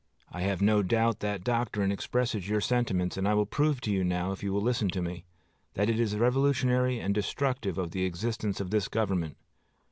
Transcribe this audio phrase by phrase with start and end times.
[0.31, 4.03] I have no doubt that doctrine expresses your sentiments; and I will prove to you
[4.03, 5.25] now, if you will listen to me,
[5.75, 9.37] that it is revolutionary and destructive of the existence of this government.